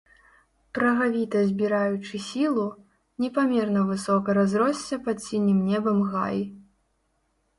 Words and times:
Прагавіта 0.77 1.41
збіраючы 1.49 2.21
сілу, 2.29 2.63
непамерна 3.23 3.83
высока 3.91 4.35
разросся 4.39 4.95
пад 5.09 5.17
сінім 5.27 5.59
небам 5.69 5.99
гай. 6.15 6.39